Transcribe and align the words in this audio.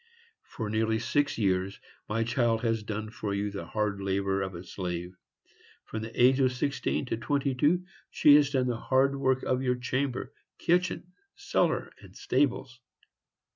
For 0.41 0.67
nearly 0.67 0.97
six 0.97 1.37
years 1.37 1.79
my 2.09 2.23
child 2.23 2.63
has 2.63 2.81
done 2.81 3.11
for 3.11 3.35
you 3.35 3.51
the 3.51 3.67
hard 3.67 4.01
labor 4.01 4.41
of 4.41 4.55
a 4.55 4.63
slave; 4.63 5.15
from 5.85 6.01
the 6.01 6.19
age 6.19 6.39
of 6.39 6.51
sixteen 6.53 7.05
to 7.05 7.17
twenty 7.17 7.53
two, 7.53 7.83
she 8.09 8.33
has 8.33 8.49
done 8.49 8.65
the 8.65 8.77
hard 8.77 9.15
work 9.15 9.43
of 9.43 9.61
your 9.61 9.75
chamber, 9.75 10.33
kitchen, 10.57 11.11
cellar, 11.35 11.91
and 12.01 12.15
stables. 12.17 12.79